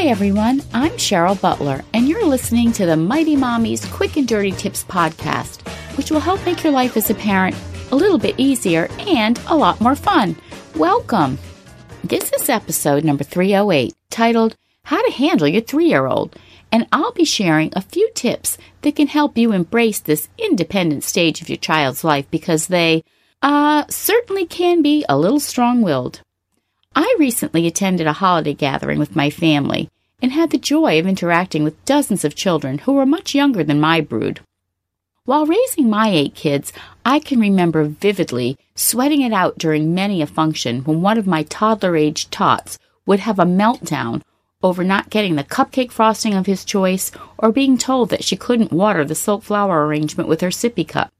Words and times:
Hi, 0.00 0.06
everyone. 0.06 0.62
I'm 0.72 0.92
Cheryl 0.92 1.38
Butler, 1.38 1.84
and 1.92 2.08
you're 2.08 2.24
listening 2.24 2.72
to 2.72 2.86
the 2.86 2.96
Mighty 2.96 3.36
Mommy's 3.36 3.84
Quick 3.84 4.16
and 4.16 4.26
Dirty 4.26 4.50
Tips 4.50 4.82
podcast, 4.82 5.60
which 5.98 6.10
will 6.10 6.20
help 6.20 6.42
make 6.46 6.64
your 6.64 6.72
life 6.72 6.96
as 6.96 7.10
a 7.10 7.14
parent 7.14 7.54
a 7.92 7.96
little 7.96 8.16
bit 8.16 8.34
easier 8.38 8.88
and 9.00 9.38
a 9.48 9.54
lot 9.54 9.78
more 9.78 9.94
fun. 9.94 10.36
Welcome. 10.74 11.38
This 12.02 12.32
is 12.32 12.48
episode 12.48 13.04
number 13.04 13.24
308, 13.24 13.94
titled 14.08 14.56
How 14.84 15.04
to 15.04 15.12
Handle 15.12 15.48
Your 15.48 15.60
Three 15.60 15.88
Year 15.88 16.06
Old, 16.06 16.34
and 16.72 16.86
I'll 16.92 17.12
be 17.12 17.26
sharing 17.26 17.70
a 17.76 17.82
few 17.82 18.10
tips 18.14 18.56
that 18.80 18.96
can 18.96 19.08
help 19.08 19.36
you 19.36 19.52
embrace 19.52 20.00
this 20.00 20.30
independent 20.38 21.04
stage 21.04 21.42
of 21.42 21.50
your 21.50 21.58
child's 21.58 22.04
life 22.04 22.24
because 22.30 22.68
they, 22.68 23.04
uh, 23.42 23.84
certainly 23.90 24.46
can 24.46 24.80
be 24.80 25.04
a 25.10 25.18
little 25.18 25.40
strong 25.40 25.82
willed. 25.82 26.22
I 26.94 27.14
recently 27.18 27.66
attended 27.66 28.06
a 28.06 28.14
holiday 28.14 28.54
gathering 28.54 28.98
with 28.98 29.14
my 29.14 29.30
family 29.30 29.88
and 30.20 30.32
had 30.32 30.50
the 30.50 30.58
joy 30.58 30.98
of 30.98 31.06
interacting 31.06 31.64
with 31.64 31.84
dozens 31.84 32.24
of 32.24 32.34
children 32.34 32.78
who 32.78 32.92
were 32.92 33.06
much 33.06 33.34
younger 33.34 33.62
than 33.62 33.80
my 33.80 34.00
brood. 34.00 34.40
While 35.24 35.46
raising 35.46 35.88
my 35.88 36.08
eight 36.08 36.34
kids, 36.34 36.72
I 37.04 37.20
can 37.20 37.38
remember 37.38 37.84
vividly 37.84 38.58
sweating 38.74 39.20
it 39.20 39.32
out 39.32 39.58
during 39.58 39.94
many 39.94 40.20
a 40.20 40.26
function 40.26 40.82
when 40.84 41.02
one 41.02 41.18
of 41.18 41.26
my 41.26 41.44
toddler 41.44 41.96
aged 41.96 42.32
tots 42.32 42.78
would 43.06 43.20
have 43.20 43.38
a 43.38 43.44
meltdown 43.44 44.22
over 44.62 44.82
not 44.82 45.10
getting 45.10 45.36
the 45.36 45.44
cupcake 45.44 45.92
frosting 45.92 46.34
of 46.34 46.46
his 46.46 46.64
choice 46.64 47.12
or 47.38 47.52
being 47.52 47.78
told 47.78 48.10
that 48.10 48.24
she 48.24 48.36
couldn't 48.36 48.72
water 48.72 49.04
the 49.04 49.14
silk 49.14 49.42
flower 49.42 49.86
arrangement 49.86 50.28
with 50.28 50.40
her 50.40 50.48
sippy 50.48 50.86
cup. 50.86 51.12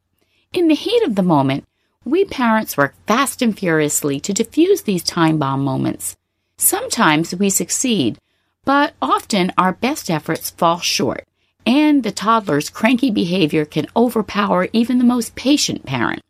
In 0.52 0.68
the 0.68 0.74
heat 0.74 1.02
of 1.04 1.14
the 1.14 1.22
moment, 1.22 1.64
we 2.04 2.24
parents 2.24 2.76
work 2.76 2.94
fast 3.06 3.42
and 3.42 3.58
furiously 3.58 4.18
to 4.20 4.32
diffuse 4.32 4.82
these 4.82 5.02
time 5.02 5.38
bomb 5.38 5.62
moments. 5.62 6.16
Sometimes 6.56 7.34
we 7.34 7.50
succeed, 7.50 8.18
but 8.64 8.94
often 9.02 9.52
our 9.58 9.72
best 9.72 10.10
efforts 10.10 10.50
fall 10.50 10.80
short, 10.80 11.26
and 11.66 12.02
the 12.02 12.10
toddler's 12.10 12.70
cranky 12.70 13.10
behavior 13.10 13.66
can 13.66 13.86
overpower 13.94 14.68
even 14.72 14.98
the 14.98 15.04
most 15.04 15.34
patient 15.34 15.84
parent. 15.84 16.22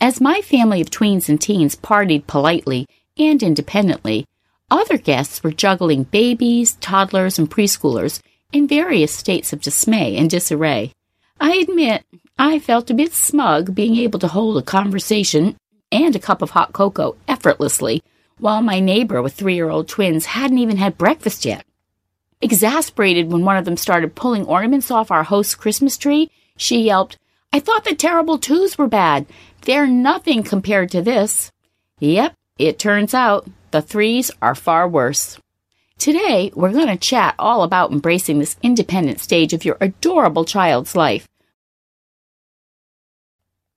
As 0.00 0.20
my 0.20 0.40
family 0.40 0.80
of 0.80 0.90
tweens 0.90 1.28
and 1.28 1.40
teens 1.40 1.76
partied 1.76 2.26
politely 2.26 2.86
and 3.18 3.42
independently, 3.42 4.26
other 4.70 4.96
guests 4.96 5.42
were 5.42 5.52
juggling 5.52 6.04
babies, 6.04 6.72
toddlers, 6.80 7.38
and 7.38 7.50
preschoolers 7.50 8.20
in 8.52 8.66
various 8.66 9.12
states 9.12 9.52
of 9.52 9.60
dismay 9.60 10.16
and 10.16 10.30
disarray. 10.30 10.92
I 11.40 11.56
admit 11.56 12.04
I 12.38 12.58
felt 12.58 12.90
a 12.90 12.94
bit 12.94 13.14
smug 13.14 13.74
being 13.74 13.96
able 13.96 14.18
to 14.18 14.28
hold 14.28 14.56
a 14.56 14.62
conversation 14.62 15.56
and 15.92 16.16
a 16.16 16.18
cup 16.18 16.42
of 16.42 16.50
hot 16.50 16.72
cocoa 16.72 17.16
effortlessly 17.28 18.02
while 18.38 18.60
my 18.60 18.80
neighbor 18.80 19.22
with 19.22 19.34
three 19.34 19.54
year 19.54 19.70
old 19.70 19.88
twins 19.88 20.26
hadn't 20.26 20.58
even 20.58 20.76
had 20.76 20.98
breakfast 20.98 21.44
yet. 21.44 21.64
Exasperated 22.40 23.30
when 23.30 23.44
one 23.44 23.56
of 23.56 23.64
them 23.64 23.76
started 23.76 24.16
pulling 24.16 24.44
ornaments 24.46 24.90
off 24.90 25.10
our 25.10 25.22
host's 25.22 25.54
Christmas 25.54 25.96
tree, 25.96 26.30
she 26.56 26.82
yelped, 26.82 27.18
I 27.52 27.60
thought 27.60 27.84
the 27.84 27.94
terrible 27.94 28.38
twos 28.38 28.76
were 28.76 28.88
bad. 28.88 29.26
They're 29.62 29.86
nothing 29.86 30.42
compared 30.42 30.90
to 30.90 31.02
this. 31.02 31.52
Yep, 32.00 32.34
it 32.58 32.78
turns 32.80 33.14
out 33.14 33.48
the 33.70 33.80
threes 33.80 34.32
are 34.42 34.56
far 34.56 34.88
worse. 34.88 35.38
Today, 35.96 36.50
we're 36.54 36.72
going 36.72 36.88
to 36.88 36.96
chat 36.96 37.36
all 37.38 37.62
about 37.62 37.92
embracing 37.92 38.40
this 38.40 38.56
independent 38.62 39.20
stage 39.20 39.52
of 39.52 39.64
your 39.64 39.76
adorable 39.80 40.44
child's 40.44 40.96
life. 40.96 41.28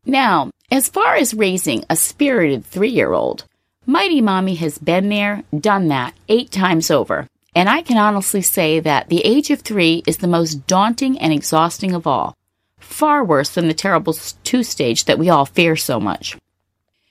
Now, 0.07 0.51
as 0.71 0.87
far 0.87 1.15
as 1.15 1.33
raising 1.33 1.83
a 1.89 1.97
spirited 1.97 2.65
three 2.65 2.89
year 2.89 3.11
old, 3.11 3.43
Mighty 3.85 4.21
Mommy 4.21 4.55
has 4.55 4.77
been 4.77 5.09
there, 5.09 5.43
done 5.53 5.89
that 5.89 6.13
eight 6.29 6.49
times 6.49 6.89
over. 6.89 7.27
And 7.53 7.67
I 7.67 7.81
can 7.81 7.97
honestly 7.97 8.41
say 8.41 8.79
that 8.79 9.09
the 9.09 9.19
age 9.25 9.51
of 9.51 9.59
three 9.59 10.03
is 10.07 10.17
the 10.17 10.27
most 10.27 10.65
daunting 10.65 11.19
and 11.19 11.33
exhausting 11.33 11.93
of 11.93 12.07
all. 12.07 12.37
Far 12.79 13.21
worse 13.21 13.49
than 13.49 13.67
the 13.67 13.73
terrible 13.73 14.13
two 14.45 14.63
stage 14.63 15.03
that 15.05 15.19
we 15.19 15.27
all 15.29 15.45
fear 15.45 15.75
so 15.75 15.99
much. 15.99 16.37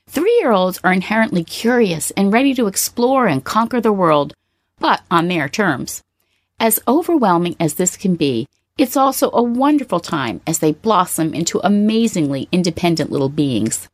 Three 0.09 0.35
year 0.41 0.53
olds 0.53 0.81
are 0.83 0.93
inherently 0.93 1.45
curious 1.45 2.11
and 2.13 2.33
ready 2.33 2.55
to 2.55 2.67
explore 2.67 3.27
and 3.27 3.45
conquer 3.45 3.83
the 3.83 3.93
world, 3.93 4.33
but 4.79 5.03
on 5.11 5.29
their 5.29 5.51
terms. 5.51 6.03
As 6.59 6.81
overwhelming 6.89 7.57
as 7.61 7.75
this 7.75 7.99
can 7.99 8.15
be, 8.15 8.49
it's 8.79 8.97
also 8.97 9.31
a 9.33 9.43
wonderful 9.43 10.01
time 10.01 10.41
as 10.47 10.59
they 10.59 10.73
blossom 10.73 11.33
into 11.33 11.61
amazingly 11.65 12.47
independent 12.53 13.11
little 13.11 13.31
beings. 13.31 13.89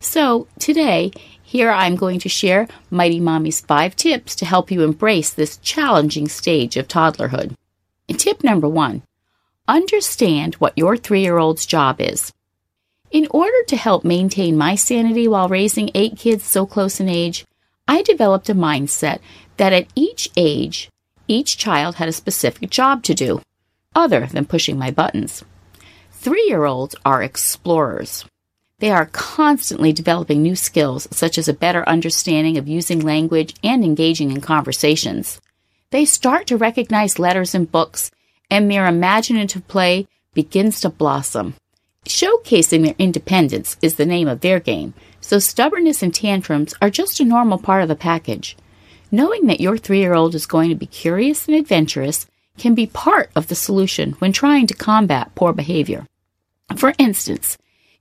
So, 0.00 0.46
today, 0.60 1.10
here 1.42 1.72
I'm 1.72 1.96
going 1.96 2.20
to 2.20 2.28
share 2.28 2.68
Mighty 2.88 3.18
Mommy's 3.18 3.60
five 3.60 3.96
tips 3.96 4.36
to 4.36 4.46
help 4.46 4.70
you 4.70 4.82
embrace 4.82 5.30
this 5.30 5.56
challenging 5.56 6.28
stage 6.28 6.76
of 6.76 6.86
toddlerhood. 6.86 7.56
And 8.08 8.18
tip 8.18 8.44
number 8.44 8.68
one 8.68 9.02
understand 9.66 10.54
what 10.54 10.78
your 10.78 10.96
three 10.96 11.22
year 11.22 11.38
old's 11.38 11.66
job 11.66 12.00
is. 12.00 12.32
In 13.10 13.26
order 13.30 13.62
to 13.66 13.76
help 13.76 14.04
maintain 14.04 14.56
my 14.56 14.76
sanity 14.76 15.26
while 15.26 15.48
raising 15.48 15.90
eight 15.94 16.16
kids 16.16 16.44
so 16.44 16.64
close 16.64 17.00
in 17.00 17.08
age, 17.08 17.44
I 17.88 18.02
developed 18.02 18.48
a 18.48 18.54
mindset 18.54 19.18
that 19.56 19.72
at 19.72 19.88
each 19.96 20.30
age, 20.36 20.90
each 21.26 21.58
child 21.58 21.96
had 21.96 22.08
a 22.08 22.12
specific 22.12 22.70
job 22.70 23.02
to 23.04 23.14
do 23.14 23.40
other 23.98 24.26
than 24.26 24.46
pushing 24.46 24.78
my 24.78 24.90
buttons. 24.90 25.44
Three 26.12 26.46
year 26.48 26.64
olds 26.64 26.94
are 27.04 27.22
explorers. 27.22 28.24
They 28.78 28.90
are 28.90 29.06
constantly 29.06 29.92
developing 29.92 30.40
new 30.40 30.54
skills, 30.54 31.08
such 31.10 31.36
as 31.36 31.48
a 31.48 31.52
better 31.52 31.86
understanding 31.88 32.56
of 32.56 32.68
using 32.68 33.00
language 33.00 33.54
and 33.64 33.84
engaging 33.84 34.30
in 34.30 34.40
conversations. 34.40 35.40
They 35.90 36.04
start 36.04 36.46
to 36.46 36.56
recognize 36.56 37.18
letters 37.18 37.56
in 37.56 37.64
books, 37.64 38.12
and 38.48 38.70
their 38.70 38.86
imaginative 38.86 39.66
play 39.66 40.06
begins 40.32 40.80
to 40.80 40.90
blossom. 40.90 41.54
Showcasing 42.04 42.84
their 42.84 42.94
independence 42.98 43.76
is 43.82 43.96
the 43.96 44.06
name 44.06 44.28
of 44.28 44.40
their 44.40 44.60
game, 44.60 44.94
so 45.20 45.40
stubbornness 45.40 46.02
and 46.02 46.14
tantrums 46.14 46.72
are 46.80 46.90
just 46.90 47.18
a 47.18 47.24
normal 47.24 47.58
part 47.58 47.82
of 47.82 47.88
the 47.88 47.96
package. 47.96 48.56
Knowing 49.10 49.46
that 49.46 49.60
your 49.60 49.76
three 49.76 49.98
year 49.98 50.14
old 50.14 50.36
is 50.36 50.46
going 50.46 50.68
to 50.68 50.76
be 50.76 50.86
curious 50.86 51.48
and 51.48 51.56
adventurous 51.56 52.26
can 52.58 52.74
be 52.74 52.86
part 52.86 53.30
of 53.34 53.48
the 53.48 53.54
solution 53.54 54.12
when 54.14 54.32
trying 54.32 54.66
to 54.66 54.74
combat 54.74 55.34
poor 55.34 55.52
behavior. 55.52 56.06
For 56.76 56.92
instance, 56.98 57.56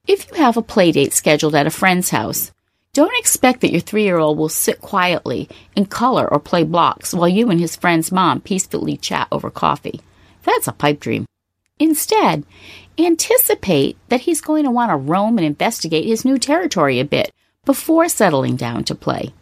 if 0.07 0.27
you 0.27 0.35
have 0.35 0.57
a 0.57 0.61
playdate 0.61 1.13
scheduled 1.13 1.55
at 1.55 1.67
a 1.67 1.71
friend's 1.71 2.09
house, 2.09 2.51
don't 2.93 3.17
expect 3.19 3.61
that 3.61 3.71
your 3.71 3.81
three 3.81 4.03
year 4.03 4.17
old 4.17 4.37
will 4.37 4.49
sit 4.49 4.81
quietly 4.81 5.47
and 5.75 5.89
color 5.89 6.27
or 6.31 6.39
play 6.39 6.63
blocks 6.63 7.13
while 7.13 7.29
you 7.29 7.49
and 7.49 7.59
his 7.59 7.75
friend's 7.75 8.11
mom 8.11 8.41
peacefully 8.41 8.97
chat 8.97 9.27
over 9.31 9.51
coffee. 9.51 10.01
That's 10.43 10.67
a 10.67 10.71
pipe 10.71 10.99
dream. 10.99 11.25
Instead, 11.79 12.43
anticipate 12.97 13.97
that 14.09 14.21
he's 14.21 14.41
going 14.41 14.63
to 14.63 14.71
want 14.71 14.89
to 14.89 14.95
roam 14.95 15.37
and 15.37 15.45
investigate 15.45 16.05
his 16.05 16.25
new 16.25 16.39
territory 16.39 16.99
a 16.99 17.05
bit 17.05 17.31
before 17.65 18.09
settling 18.09 18.55
down 18.55 18.83
to 18.85 18.95
play. 18.95 19.33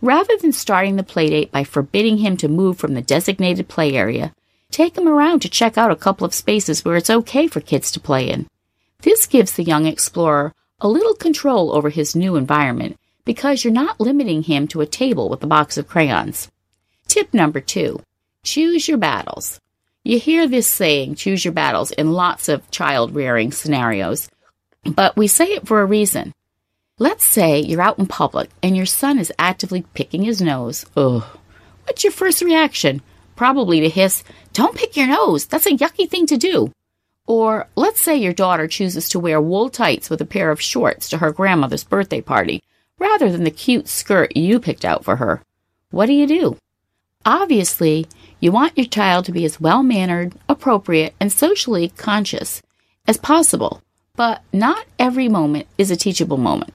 Rather 0.00 0.36
than 0.36 0.52
starting 0.52 0.96
the 0.96 1.02
playdate 1.02 1.50
by 1.50 1.64
forbidding 1.64 2.18
him 2.18 2.36
to 2.36 2.48
move 2.48 2.78
from 2.78 2.94
the 2.94 3.02
designated 3.02 3.68
play 3.68 3.92
area, 3.92 4.32
Take 4.70 4.94
them 4.94 5.08
around 5.08 5.40
to 5.40 5.48
check 5.48 5.78
out 5.78 5.90
a 5.90 5.96
couple 5.96 6.24
of 6.26 6.34
spaces 6.34 6.84
where 6.84 6.96
it's 6.96 7.10
okay 7.10 7.46
for 7.46 7.60
kids 7.60 7.90
to 7.92 8.00
play 8.00 8.28
in. 8.28 8.46
This 9.00 9.26
gives 9.26 9.52
the 9.52 9.64
young 9.64 9.86
explorer 9.86 10.52
a 10.80 10.88
little 10.88 11.14
control 11.14 11.74
over 11.74 11.90
his 11.90 12.14
new 12.14 12.36
environment 12.36 12.98
because 13.24 13.64
you're 13.64 13.72
not 13.72 14.00
limiting 14.00 14.42
him 14.42 14.68
to 14.68 14.80
a 14.80 14.86
table 14.86 15.28
with 15.28 15.42
a 15.42 15.46
box 15.46 15.76
of 15.76 15.88
crayons. 15.88 16.50
Tip 17.06 17.32
number 17.32 17.60
two 17.60 18.00
choose 18.44 18.88
your 18.88 18.98
battles. 18.98 19.60
You 20.04 20.18
hear 20.18 20.48
this 20.48 20.66
saying, 20.66 21.16
choose 21.16 21.44
your 21.44 21.52
battles, 21.52 21.90
in 21.90 22.12
lots 22.12 22.48
of 22.48 22.70
child 22.70 23.14
rearing 23.14 23.52
scenarios, 23.52 24.30
but 24.84 25.16
we 25.16 25.26
say 25.26 25.46
it 25.46 25.66
for 25.66 25.82
a 25.82 25.86
reason. 25.86 26.32
Let's 26.98 27.26
say 27.26 27.60
you're 27.60 27.82
out 27.82 27.98
in 27.98 28.06
public 28.06 28.48
and 28.62 28.76
your 28.76 28.86
son 28.86 29.18
is 29.18 29.32
actively 29.38 29.82
picking 29.94 30.22
his 30.22 30.40
nose. 30.40 30.86
Ugh. 30.96 31.22
What's 31.84 32.04
your 32.04 32.12
first 32.12 32.42
reaction? 32.42 33.02
Probably 33.38 33.78
to 33.78 33.88
hiss, 33.88 34.24
Don't 34.52 34.74
pick 34.74 34.96
your 34.96 35.06
nose. 35.06 35.46
That's 35.46 35.66
a 35.66 35.76
yucky 35.76 36.10
thing 36.10 36.26
to 36.26 36.36
do. 36.36 36.72
Or 37.24 37.68
let's 37.76 38.00
say 38.00 38.16
your 38.16 38.32
daughter 38.32 38.66
chooses 38.66 39.08
to 39.10 39.20
wear 39.20 39.40
wool 39.40 39.70
tights 39.70 40.10
with 40.10 40.20
a 40.20 40.26
pair 40.26 40.50
of 40.50 40.60
shorts 40.60 41.08
to 41.10 41.18
her 41.18 41.30
grandmother's 41.30 41.84
birthday 41.84 42.20
party 42.20 42.64
rather 42.98 43.30
than 43.30 43.44
the 43.44 43.52
cute 43.52 43.86
skirt 43.86 44.36
you 44.36 44.58
picked 44.58 44.84
out 44.84 45.04
for 45.04 45.14
her. 45.16 45.40
What 45.92 46.06
do 46.06 46.14
you 46.14 46.26
do? 46.26 46.56
Obviously, 47.24 48.08
you 48.40 48.50
want 48.50 48.76
your 48.76 48.86
child 48.86 49.26
to 49.26 49.32
be 49.32 49.44
as 49.44 49.60
well 49.60 49.84
mannered, 49.84 50.34
appropriate, 50.48 51.14
and 51.20 51.30
socially 51.30 51.90
conscious 51.90 52.60
as 53.06 53.18
possible, 53.18 53.82
but 54.16 54.42
not 54.52 54.84
every 54.98 55.28
moment 55.28 55.68
is 55.78 55.92
a 55.92 55.96
teachable 55.96 56.38
moment. 56.38 56.74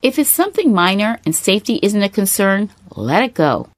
If 0.00 0.20
it's 0.20 0.30
something 0.30 0.72
minor 0.72 1.18
and 1.26 1.34
safety 1.34 1.80
isn't 1.82 2.04
a 2.04 2.08
concern, 2.08 2.70
let 2.94 3.24
it 3.24 3.34
go. 3.34 3.68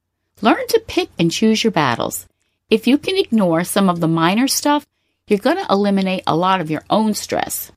Learn 0.42 0.66
to 0.68 0.82
pick 0.86 1.08
and 1.18 1.30
choose 1.30 1.64
your 1.64 1.70
battles. 1.70 2.26
If 2.68 2.86
you 2.86 2.98
can 2.98 3.16
ignore 3.16 3.64
some 3.64 3.88
of 3.88 4.00
the 4.00 4.08
minor 4.08 4.46
stuff, 4.46 4.86
you're 5.26 5.38
going 5.38 5.56
to 5.56 5.72
eliminate 5.72 6.24
a 6.26 6.36
lot 6.36 6.60
of 6.60 6.70
your 6.70 6.84
own 6.90 7.14
stress. 7.14 7.72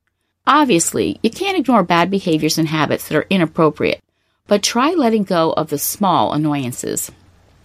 Obviously, 0.46 1.20
you 1.24 1.30
can't 1.30 1.58
ignore 1.58 1.84
bad 1.84 2.12
behaviors 2.12 2.58
and 2.58 2.68
habits 2.68 3.08
that 3.08 3.16
are 3.16 3.26
inappropriate, 3.30 4.02
but 4.48 4.62
try 4.62 4.92
letting 4.92 5.24
go 5.24 5.54
of 5.54 5.70
the 5.70 5.78
small 5.78 6.34
annoyances. 6.34 7.12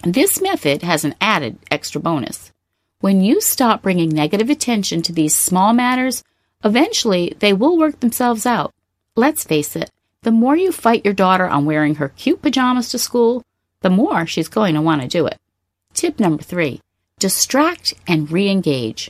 This 0.03 0.41
method 0.41 0.81
has 0.83 1.03
an 1.03 1.15
added 1.19 1.57
extra 1.69 1.99
bonus. 1.99 2.53
When 3.01 3.21
you 3.21 3.41
stop 3.41 3.81
bringing 3.81 4.09
negative 4.09 4.49
attention 4.49 5.01
to 5.01 5.11
these 5.11 5.35
small 5.35 5.73
matters, 5.73 6.23
eventually 6.63 7.35
they 7.39 7.51
will 7.51 7.77
work 7.77 7.99
themselves 7.99 8.45
out. 8.45 8.73
Let's 9.15 9.43
face 9.43 9.75
it, 9.75 9.91
the 10.21 10.31
more 10.31 10.55
you 10.55 10.71
fight 10.71 11.03
your 11.03 11.13
daughter 11.13 11.47
on 11.47 11.65
wearing 11.65 11.95
her 11.95 12.09
cute 12.09 12.41
pajamas 12.41 12.89
to 12.89 12.97
school, 12.97 13.43
the 13.81 13.89
more 13.89 14.25
she's 14.25 14.47
going 14.47 14.75
to 14.75 14.81
want 14.81 15.01
to 15.01 15.07
do 15.07 15.25
it. 15.25 15.37
Tip 15.93 16.19
number 16.19 16.43
three 16.43 16.81
distract 17.19 17.93
and 18.07 18.29
re 18.31 18.49
engage. 18.49 19.09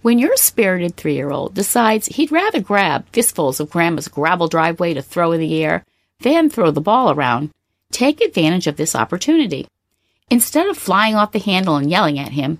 When 0.00 0.18
your 0.18 0.36
spirited 0.36 0.96
three 0.96 1.14
year 1.14 1.30
old 1.30 1.54
decides 1.54 2.06
he'd 2.06 2.32
rather 2.32 2.60
grab 2.60 3.06
fistfuls 3.12 3.60
of 3.60 3.70
grandma's 3.70 4.08
gravel 4.08 4.48
driveway 4.48 4.94
to 4.94 5.02
throw 5.02 5.32
in 5.32 5.40
the 5.40 5.62
air 5.62 5.84
than 6.20 6.50
throw 6.50 6.70
the 6.70 6.80
ball 6.80 7.10
around, 7.10 7.50
take 7.90 8.20
advantage 8.20 8.66
of 8.66 8.76
this 8.76 8.96
opportunity. 8.96 9.68
Instead 10.30 10.66
of 10.66 10.78
flying 10.78 11.14
off 11.14 11.32
the 11.32 11.38
handle 11.38 11.76
and 11.76 11.90
yelling 11.90 12.18
at 12.18 12.32
him, 12.32 12.58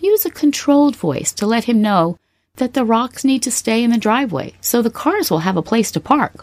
use 0.00 0.26
a 0.26 0.30
controlled 0.30 0.96
voice 0.96 1.32
to 1.32 1.46
let 1.46 1.64
him 1.64 1.80
know 1.80 2.18
that 2.56 2.74
the 2.74 2.84
rocks 2.84 3.24
need 3.24 3.42
to 3.42 3.50
stay 3.50 3.82
in 3.82 3.90
the 3.90 3.98
driveway 3.98 4.52
so 4.60 4.82
the 4.82 4.90
cars 4.90 5.30
will 5.30 5.38
have 5.38 5.56
a 5.56 5.62
place 5.62 5.90
to 5.92 6.00
park. 6.00 6.42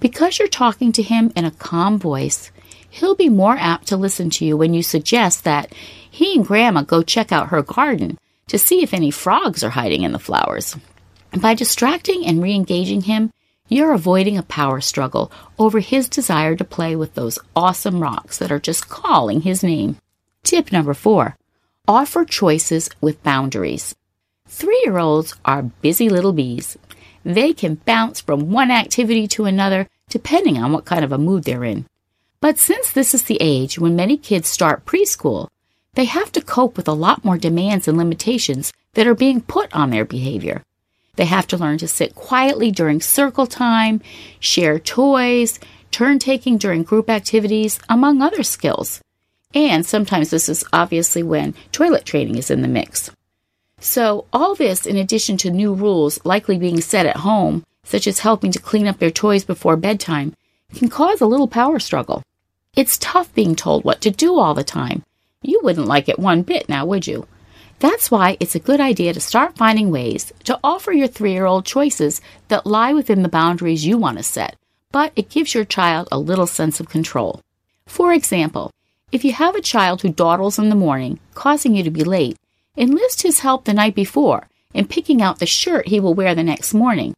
Because 0.00 0.38
you're 0.38 0.48
talking 0.48 0.92
to 0.92 1.02
him 1.02 1.32
in 1.36 1.44
a 1.44 1.50
calm 1.50 1.98
voice, 1.98 2.50
he'll 2.90 3.14
be 3.14 3.28
more 3.28 3.56
apt 3.58 3.88
to 3.88 3.96
listen 3.96 4.30
to 4.30 4.44
you 4.44 4.56
when 4.56 4.74
you 4.74 4.82
suggest 4.82 5.44
that 5.44 5.72
he 6.10 6.36
and 6.36 6.46
Grandma 6.46 6.82
go 6.82 7.02
check 7.02 7.32
out 7.32 7.48
her 7.48 7.62
garden 7.62 8.18
to 8.48 8.58
see 8.58 8.82
if 8.82 8.94
any 8.94 9.10
frogs 9.10 9.62
are 9.62 9.70
hiding 9.70 10.02
in 10.02 10.12
the 10.12 10.18
flowers. 10.18 10.76
By 11.38 11.54
distracting 11.54 12.26
and 12.26 12.42
re 12.42 12.54
engaging 12.54 13.02
him, 13.02 13.30
you're 13.68 13.92
avoiding 13.92 14.38
a 14.38 14.42
power 14.42 14.80
struggle 14.80 15.30
over 15.58 15.80
his 15.80 16.08
desire 16.08 16.56
to 16.56 16.64
play 16.64 16.96
with 16.96 17.14
those 17.14 17.38
awesome 17.54 18.00
rocks 18.00 18.38
that 18.38 18.50
are 18.50 18.58
just 18.58 18.88
calling 18.88 19.42
his 19.42 19.62
name. 19.62 19.96
Tip 20.42 20.72
number 20.72 20.94
four 20.94 21.36
offer 21.86 22.24
choices 22.24 22.90
with 23.00 23.22
boundaries. 23.22 23.94
Three 24.46 24.80
year 24.84 24.98
olds 24.98 25.34
are 25.44 25.62
busy 25.62 26.08
little 26.08 26.32
bees. 26.32 26.78
They 27.24 27.52
can 27.52 27.74
bounce 27.74 28.20
from 28.20 28.50
one 28.50 28.70
activity 28.70 29.28
to 29.28 29.44
another 29.44 29.88
depending 30.08 30.56
on 30.56 30.72
what 30.72 30.86
kind 30.86 31.04
of 31.04 31.12
a 31.12 31.18
mood 31.18 31.44
they're 31.44 31.64
in. 31.64 31.86
But 32.40 32.58
since 32.58 32.92
this 32.92 33.14
is 33.14 33.24
the 33.24 33.38
age 33.40 33.78
when 33.78 33.96
many 33.96 34.16
kids 34.16 34.48
start 34.48 34.86
preschool, 34.86 35.48
they 35.94 36.04
have 36.04 36.30
to 36.32 36.40
cope 36.40 36.76
with 36.76 36.86
a 36.86 36.92
lot 36.92 37.24
more 37.24 37.36
demands 37.36 37.88
and 37.88 37.98
limitations 37.98 38.72
that 38.94 39.08
are 39.08 39.14
being 39.14 39.40
put 39.40 39.74
on 39.74 39.90
their 39.90 40.04
behavior. 40.04 40.62
They 41.16 41.24
have 41.24 41.48
to 41.48 41.56
learn 41.56 41.78
to 41.78 41.88
sit 41.88 42.14
quietly 42.14 42.70
during 42.70 43.00
circle 43.00 43.48
time, 43.48 44.00
share 44.38 44.78
toys, 44.78 45.58
turn 45.90 46.20
taking 46.20 46.58
during 46.58 46.84
group 46.84 47.10
activities, 47.10 47.80
among 47.88 48.22
other 48.22 48.44
skills. 48.44 49.00
And 49.52 49.84
sometimes 49.84 50.30
this 50.30 50.48
is 50.48 50.62
obviously 50.72 51.24
when 51.24 51.54
toilet 51.72 52.04
training 52.04 52.36
is 52.36 52.52
in 52.52 52.62
the 52.62 52.68
mix. 52.68 53.10
So, 53.80 54.26
all 54.32 54.54
this, 54.54 54.86
in 54.86 54.96
addition 54.96 55.36
to 55.38 55.50
new 55.50 55.74
rules 55.74 56.24
likely 56.24 56.58
being 56.58 56.80
set 56.80 57.06
at 57.06 57.18
home, 57.18 57.64
such 57.82 58.06
as 58.06 58.20
helping 58.20 58.52
to 58.52 58.60
clean 58.60 58.86
up 58.86 58.98
their 58.98 59.10
toys 59.10 59.44
before 59.44 59.76
bedtime, 59.76 60.34
can 60.74 60.88
cause 60.88 61.20
a 61.20 61.26
little 61.26 61.48
power 61.48 61.78
struggle. 61.78 62.22
It's 62.78 62.96
tough 62.98 63.34
being 63.34 63.56
told 63.56 63.82
what 63.82 64.00
to 64.02 64.10
do 64.12 64.38
all 64.38 64.54
the 64.54 64.62
time. 64.62 65.02
You 65.42 65.58
wouldn't 65.64 65.88
like 65.88 66.08
it 66.08 66.16
one 66.16 66.42
bit 66.42 66.68
now, 66.68 66.86
would 66.86 67.08
you? 67.08 67.26
That's 67.80 68.08
why 68.08 68.36
it's 68.38 68.54
a 68.54 68.60
good 68.60 68.80
idea 68.80 69.12
to 69.12 69.20
start 69.20 69.56
finding 69.56 69.90
ways 69.90 70.32
to 70.44 70.60
offer 70.62 70.92
your 70.92 71.08
three 71.08 71.32
year 71.32 71.44
old 71.44 71.66
choices 71.66 72.20
that 72.46 72.66
lie 72.66 72.92
within 72.92 73.24
the 73.24 73.28
boundaries 73.28 73.84
you 73.84 73.98
want 73.98 74.18
to 74.18 74.22
set, 74.22 74.54
but 74.92 75.10
it 75.16 75.28
gives 75.28 75.56
your 75.56 75.64
child 75.64 76.06
a 76.12 76.20
little 76.20 76.46
sense 76.46 76.78
of 76.78 76.88
control. 76.88 77.42
For 77.88 78.12
example, 78.12 78.70
if 79.10 79.24
you 79.24 79.32
have 79.32 79.56
a 79.56 79.60
child 79.60 80.02
who 80.02 80.10
dawdles 80.10 80.56
in 80.56 80.68
the 80.68 80.76
morning, 80.76 81.18
causing 81.34 81.74
you 81.74 81.82
to 81.82 81.90
be 81.90 82.04
late, 82.04 82.36
Enlist 82.76 83.22
his 83.22 83.40
help 83.40 83.64
the 83.64 83.74
night 83.74 83.96
before 83.96 84.46
in 84.72 84.86
picking 84.86 85.20
out 85.20 85.40
the 85.40 85.46
shirt 85.46 85.88
he 85.88 85.98
will 85.98 86.14
wear 86.14 86.32
the 86.36 86.44
next 86.44 86.72
morning. 86.72 87.12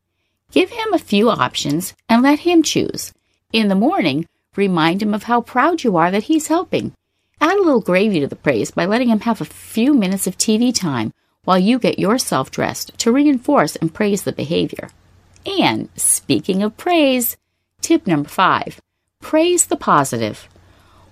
Give 0.52 0.70
him 0.70 0.94
a 0.94 0.98
few 0.98 1.28
options 1.28 1.92
and 2.08 2.22
let 2.22 2.38
him 2.38 2.62
choose. 2.62 3.12
In 3.52 3.68
the 3.68 3.74
morning, 3.74 4.24
remind 4.56 5.02
him 5.02 5.14
of 5.14 5.24
how 5.24 5.40
proud 5.40 5.82
you 5.82 5.96
are 5.96 6.10
that 6.10 6.24
he's 6.24 6.48
helping. 6.48 6.92
Add 7.40 7.56
a 7.56 7.62
little 7.62 7.80
gravy 7.80 8.20
to 8.20 8.26
the 8.26 8.36
praise 8.36 8.70
by 8.70 8.84
letting 8.86 9.08
him 9.08 9.20
have 9.20 9.40
a 9.40 9.46
few 9.46 9.94
minutes 9.94 10.26
of 10.26 10.36
TV 10.36 10.74
time 10.74 11.12
while 11.44 11.58
you 11.58 11.78
get 11.78 11.98
yourself 11.98 12.50
dressed 12.50 12.96
to 12.98 13.12
reinforce 13.12 13.76
and 13.76 13.94
praise 13.94 14.24
the 14.24 14.32
behavior. 14.32 14.90
And 15.46 15.88
speaking 15.96 16.62
of 16.62 16.76
praise, 16.76 17.36
tip 17.80 18.06
number 18.06 18.28
five 18.28 18.80
praise 19.20 19.66
the 19.66 19.76
positive. 19.76 20.48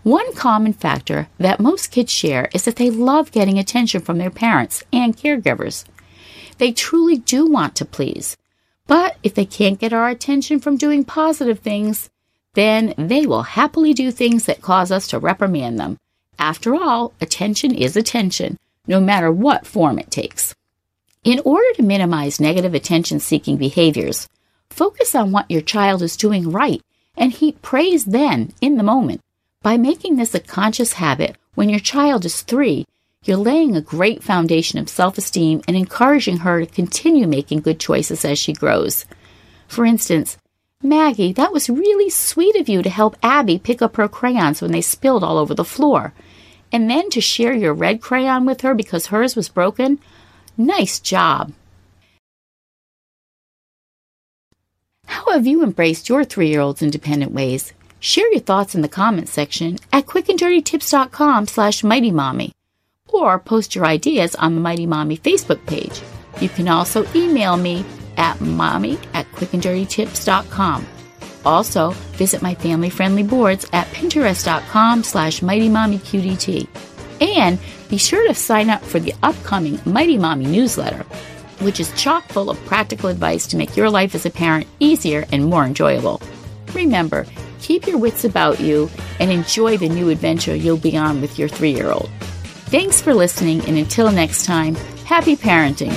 One 0.02 0.34
common 0.34 0.72
factor 0.72 1.28
that 1.38 1.60
most 1.60 1.90
kids 1.90 2.12
share 2.12 2.48
is 2.54 2.64
that 2.64 2.76
they 2.76 2.90
love 2.90 3.32
getting 3.32 3.58
attention 3.58 4.00
from 4.00 4.18
their 4.18 4.30
parents 4.30 4.82
and 4.92 5.16
caregivers. 5.16 5.84
They 6.58 6.72
truly 6.72 7.18
do 7.18 7.46
want 7.46 7.74
to 7.76 7.84
please. 7.84 8.36
But 8.86 9.16
if 9.22 9.34
they 9.34 9.44
can't 9.44 9.78
get 9.78 9.92
our 9.92 10.08
attention 10.08 10.60
from 10.60 10.76
doing 10.76 11.04
positive 11.04 11.58
things, 11.58 12.10
then 12.58 12.92
they 12.98 13.24
will 13.24 13.42
happily 13.42 13.94
do 13.94 14.10
things 14.10 14.46
that 14.46 14.60
cause 14.60 14.90
us 14.90 15.06
to 15.06 15.18
reprimand 15.20 15.78
them. 15.78 15.96
After 16.40 16.74
all, 16.74 17.12
attention 17.20 17.72
is 17.72 17.96
attention, 17.96 18.58
no 18.86 18.98
matter 19.00 19.30
what 19.30 19.64
form 19.64 19.98
it 19.98 20.10
takes. 20.10 20.56
In 21.22 21.40
order 21.44 21.72
to 21.74 21.82
minimize 21.82 22.40
negative 22.40 22.74
attention 22.74 23.20
seeking 23.20 23.58
behaviors, 23.58 24.28
focus 24.70 25.14
on 25.14 25.30
what 25.30 25.48
your 25.48 25.60
child 25.60 26.02
is 26.02 26.16
doing 26.16 26.50
right 26.50 26.82
and 27.16 27.30
heap 27.32 27.62
praise 27.62 28.06
then 28.06 28.52
in 28.60 28.76
the 28.76 28.82
moment. 28.82 29.20
By 29.62 29.76
making 29.76 30.16
this 30.16 30.34
a 30.34 30.40
conscious 30.40 30.94
habit 30.94 31.36
when 31.54 31.68
your 31.68 31.80
child 31.80 32.24
is 32.24 32.42
three, 32.42 32.86
you're 33.24 33.36
laying 33.36 33.76
a 33.76 33.80
great 33.80 34.22
foundation 34.22 34.78
of 34.78 34.88
self 34.88 35.16
esteem 35.16 35.62
and 35.68 35.76
encouraging 35.76 36.38
her 36.38 36.64
to 36.64 36.66
continue 36.66 37.28
making 37.28 37.60
good 37.60 37.78
choices 37.78 38.24
as 38.24 38.38
she 38.38 38.52
grows. 38.52 39.04
For 39.68 39.84
instance, 39.84 40.38
Maggie, 40.82 41.32
that 41.32 41.52
was 41.52 41.68
really 41.68 42.08
sweet 42.08 42.54
of 42.54 42.68
you 42.68 42.82
to 42.82 42.90
help 42.90 43.16
Abby 43.22 43.58
pick 43.58 43.82
up 43.82 43.96
her 43.96 44.08
crayons 44.08 44.62
when 44.62 44.70
they 44.70 44.80
spilled 44.80 45.24
all 45.24 45.36
over 45.36 45.52
the 45.52 45.64
floor. 45.64 46.12
And 46.70 46.88
then 46.88 47.10
to 47.10 47.20
share 47.20 47.52
your 47.52 47.74
red 47.74 48.00
crayon 48.00 48.44
with 48.46 48.60
her 48.60 48.74
because 48.74 49.06
hers 49.06 49.34
was 49.34 49.48
broken. 49.48 49.98
Nice 50.56 51.00
job. 51.00 51.52
How 55.06 55.32
have 55.32 55.46
you 55.46 55.64
embraced 55.64 56.08
your 56.08 56.24
three 56.24 56.48
year 56.48 56.60
old's 56.60 56.82
independent 56.82 57.32
ways? 57.32 57.72
Share 57.98 58.30
your 58.30 58.40
thoughts 58.40 58.76
in 58.76 58.82
the 58.82 58.88
comments 58.88 59.32
section 59.32 59.78
at 59.92 60.06
quickanddirtytips.com 60.06 61.48
slash 61.48 61.82
mightymommy 61.82 62.52
or 63.08 63.38
post 63.40 63.74
your 63.74 63.84
ideas 63.84 64.36
on 64.36 64.54
the 64.54 64.60
Mighty 64.60 64.86
Mommy 64.86 65.16
Facebook 65.16 65.64
page. 65.66 66.00
You 66.40 66.48
can 66.48 66.68
also 66.68 67.04
email 67.16 67.56
me 67.56 67.84
at 68.18 68.40
mommy 68.40 68.98
at 69.14 69.30
quickanddirtytips.com. 69.32 70.86
Also, 71.44 71.90
visit 72.18 72.42
my 72.42 72.54
family-friendly 72.54 73.22
boards 73.22 73.66
at 73.72 73.86
pinterest.com 73.88 75.02
slash 75.04 75.40
mightymommyqdt. 75.40 76.66
And 77.20 77.58
be 77.88 77.96
sure 77.96 78.26
to 78.28 78.34
sign 78.34 78.68
up 78.68 78.82
for 78.82 79.00
the 79.00 79.14
upcoming 79.22 79.80
Mighty 79.86 80.18
Mommy 80.18 80.44
newsletter. 80.46 81.06
which 81.60 81.80
is 81.80 81.92
chock 82.00 82.24
full 82.28 82.50
of 82.50 82.64
practical 82.66 83.08
advice 83.08 83.46
to 83.48 83.56
make 83.56 83.76
your 83.76 83.90
life 83.90 84.14
as 84.14 84.26
a 84.26 84.30
parent 84.30 84.66
easier 84.78 85.26
and 85.32 85.44
more 85.44 85.64
enjoyable. 85.64 86.20
Remember, 86.74 87.26
keep 87.60 87.86
your 87.86 87.98
wits 87.98 88.24
about 88.24 88.60
you 88.60 88.88
and 89.18 89.30
enjoy 89.30 89.76
the 89.76 89.88
new 89.88 90.08
adventure 90.10 90.54
you'll 90.54 90.76
be 90.76 90.96
on 90.96 91.20
with 91.20 91.38
your 91.38 91.48
three 91.48 91.72
year 91.74 91.90
old. 91.90 92.10
Thanks 92.70 93.00
for 93.00 93.14
listening, 93.14 93.60
and 93.66 93.78
until 93.78 94.12
next 94.12 94.44
time, 94.44 94.74
happy 95.04 95.36
parenting. 95.36 95.96